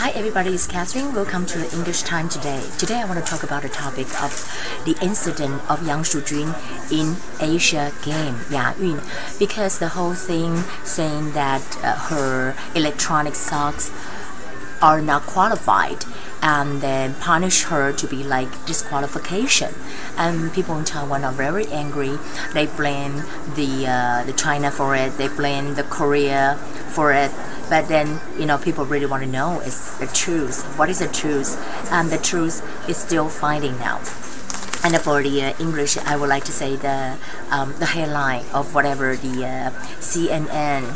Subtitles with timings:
[0.00, 1.12] Hi everybody, it's Catherine.
[1.12, 2.64] Welcome to the English Time today.
[2.78, 4.32] Today I want to talk about the topic of
[4.86, 9.02] the incident of Yang Shujun in Asia Game, Yun,
[9.38, 13.92] because the whole thing saying that uh, her electronic socks
[14.80, 16.06] are not qualified
[16.42, 19.74] and then punish her to be like disqualification.
[20.16, 22.18] And people in Taiwan are very angry.
[22.54, 23.16] They blame
[23.54, 25.18] the uh, the China for it.
[25.18, 26.56] They blame the Korea
[26.88, 27.30] for it
[27.69, 30.63] But then you know people really want to know is the truth.
[30.77, 31.57] What is the truth?
[31.91, 33.99] And the truth is still finding now.
[34.83, 37.17] And for the uh, English, I would like to say the
[37.49, 40.93] um, the headline of whatever the uh, CNN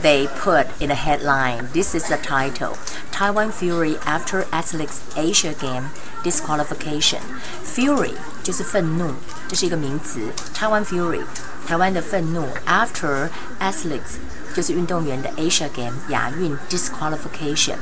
[0.00, 1.68] they put in the headline.
[1.72, 2.78] This is the title
[3.10, 5.90] Taiwan Fury after Athletics Asia Game
[6.22, 7.20] disqualification.
[7.62, 9.14] Fury 就是愤怒，
[9.48, 10.32] 这是一个名词。
[10.54, 11.22] Taiwan Fury，
[11.66, 12.48] 台湾的愤怒。
[12.66, 13.28] After
[13.60, 14.16] Athletics
[14.53, 17.75] 就是运动员的 Asia Game 亚运 disqualification。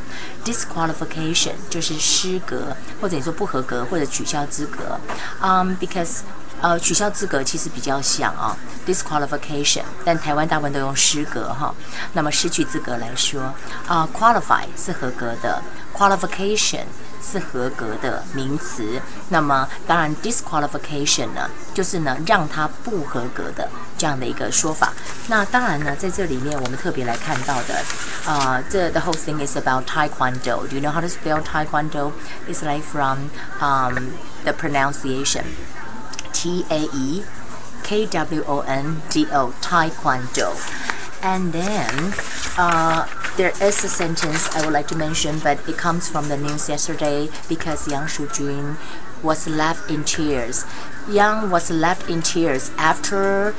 [0.46, 5.00] disqualification 就是失格，或者你说不合格或者取消资格。
[5.42, 6.20] Um, because
[6.62, 11.74] 呃，取消资格其实比较像啊，disqualification，但台湾大部分都用失格哈。
[12.14, 13.54] 那么失去资格来说，
[13.88, 15.62] 啊，qualify 是合格的
[15.96, 16.84] ，qualification
[17.22, 19.02] 是合格的名词。
[19.30, 24.92] 那么当然，disqualification 呢，就是呢让它不合格的这样的一个说法。
[25.28, 27.82] 那当然呢，在这里面我们特别来看到的，
[28.26, 30.68] 啊，这 the whole thing is about taekwondo.
[30.68, 32.12] Do you know how to spell taekwondo?
[32.50, 33.30] It's like from
[33.62, 34.12] um
[34.44, 35.44] the pronunciation.
[36.39, 37.25] T A E
[37.83, 40.55] K W O N D O Taekwondo.
[41.23, 42.13] And then
[42.59, 46.37] uh, there is a sentence I would like to mention, but it comes from the
[46.37, 48.77] news yesterday because Yang Shujun
[49.23, 50.67] was left in tears.
[51.09, 53.55] Yang was left in tears after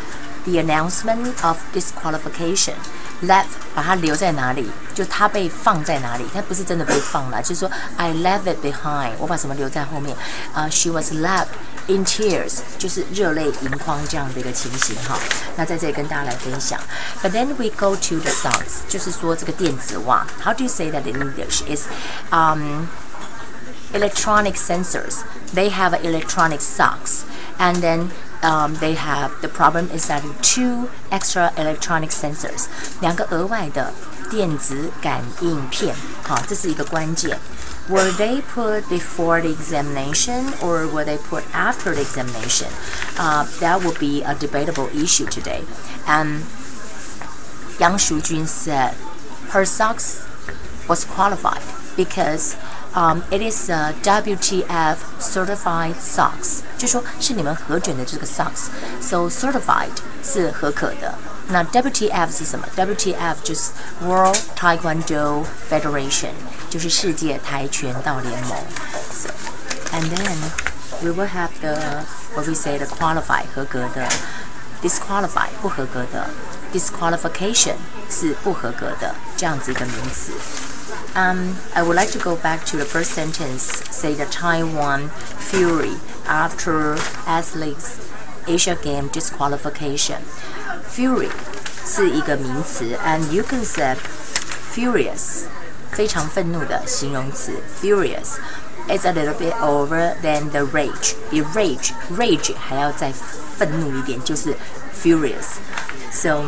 [0.46, 2.76] the announcement of disqualification.
[3.24, 4.70] Left 把它留在哪里？
[4.94, 6.26] 就它被放在哪里？
[6.34, 9.14] 它不是真的被放了，就是说 I left it behind。
[9.18, 10.16] 我把什么留在后面？
[10.54, 11.48] 啊、uh,，She was left
[11.90, 15.18] in tears，就是热泪盈眶这样的一个情形哈。
[15.56, 16.80] 那在这里跟大家来分享。
[17.22, 20.26] But then we go to the socks，就是说这个电子袜。
[20.44, 21.64] How do you say that in English?
[21.68, 21.88] Is
[22.32, 22.88] um
[23.94, 25.20] electronic sensors.
[25.54, 27.24] They have electronic socks,
[27.58, 28.10] and then
[28.42, 32.66] um, they have the problem is that two extra electronic sensors，
[33.00, 33.94] 两个额外的
[34.30, 37.40] 电子感应片，好，这是一个关键。
[37.88, 42.68] Were they put before the examination or were they put after the examination?
[43.18, 45.64] Uh, that would be a debatable issue today.
[46.08, 46.42] And
[47.80, 48.96] Yang Shujun said
[49.52, 50.26] her socks
[50.88, 51.62] was qualified
[51.96, 52.56] because
[52.94, 59.92] um, it is a WTF certified socks，就说是你们核准的这个 socks。So certified
[60.24, 61.16] 是合可的。
[61.48, 62.68] 那 WTF 是什么？
[62.76, 66.32] WTF 就是 World Taekwondo Federation，
[66.70, 68.58] 就是世界跆拳道联盟。
[69.12, 69.30] So
[69.92, 70.36] and then
[71.02, 74.08] we will have the what we say the qualify 合格的，
[74.82, 76.28] disqualify 不合格的，
[76.74, 77.76] disqualification
[78.10, 80.32] 是不合格的这样子一个名词。
[81.16, 85.98] um, I would like to go back to the first sentence, say the Taiwan Fury
[86.28, 87.98] after athletes
[88.48, 90.22] Asia Game disqualification.
[90.88, 91.30] Fury
[91.86, 93.96] 是一个名词，and you can say
[94.74, 95.46] furious，
[95.92, 97.52] 非常愤怒的形容词，
[97.82, 103.12] furious。It's a little bit over than the rage，比 rage rage 还要再
[103.58, 104.56] 愤怒一点，就是
[104.94, 106.44] furious。So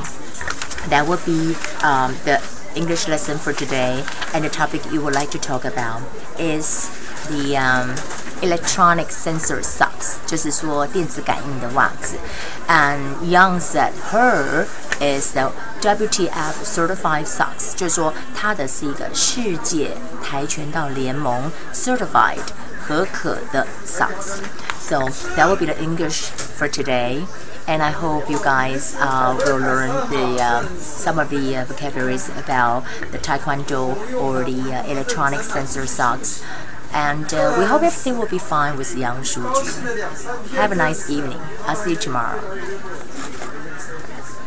[0.90, 2.40] that would be um, the
[2.76, 4.04] English lesson for today,
[4.34, 6.02] and the topic you would like to talk about
[6.38, 6.90] is
[7.30, 7.96] the um,
[8.42, 12.16] electronic sensor socks，就是说电子感应的袜子。
[12.68, 14.68] And Young said her
[15.00, 22.38] is the WTF certified socks，就是说它的是一个世界跆拳道联盟 certified
[22.88, 27.26] 合可的 socks。So that will be the English for today
[27.67, 32.29] and I hope you guys uh, will learn the uh, some of the uh, vocabularies
[32.31, 36.43] about the Taekwondo or the uh, electronic sensor socks.
[36.95, 40.55] And uh, we hope everything will be fine with Yang Shuju.
[40.57, 41.41] Have a nice evening.
[41.65, 42.39] I'll see you tomorrow.